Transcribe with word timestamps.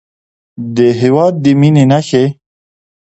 د 0.75 0.77
هېواد 1.01 1.33
د 1.43 1.45
مینې 1.59 1.85
نښې 1.91 2.25